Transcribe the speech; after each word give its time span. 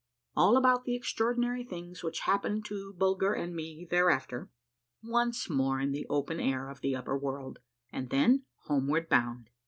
—ALL 0.35 0.57
ABOUT 0.57 0.83
THE 0.85 0.95
EXTRAORDINARY 0.95 1.63
THINGS 1.65 2.03
WHICH 2.03 2.21
HAPPENED 2.21 2.65
TO 2.65 2.93
BUL 2.97 3.13
GER 3.19 3.33
AND 3.35 3.55
ME 3.55 3.85
THEREAFTER.— 3.91 4.49
ONCE 5.03 5.47
MORE 5.51 5.79
IN 5.79 5.91
THE 5.91 6.07
OPEN 6.09 6.39
AIR 6.39 6.69
OF 6.71 6.81
THE 6.81 6.95
UPPER 6.95 7.15
WORLD, 7.19 7.59
AND 7.93 8.09
THEN 8.09 8.45
HOMEWARD 8.65 9.09
BOUND. 9.09 9.51